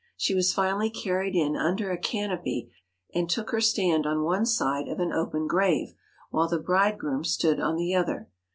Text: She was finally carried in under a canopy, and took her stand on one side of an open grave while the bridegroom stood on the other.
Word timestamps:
She 0.17 0.33
was 0.33 0.51
finally 0.51 0.89
carried 0.89 1.35
in 1.35 1.55
under 1.55 1.91
a 1.91 1.95
canopy, 1.99 2.71
and 3.13 3.29
took 3.29 3.51
her 3.51 3.61
stand 3.61 4.07
on 4.07 4.23
one 4.23 4.47
side 4.47 4.87
of 4.87 4.99
an 4.99 5.13
open 5.13 5.45
grave 5.45 5.93
while 6.31 6.47
the 6.47 6.57
bridegroom 6.57 7.23
stood 7.23 7.59
on 7.59 7.75
the 7.75 7.93
other. 7.93 8.27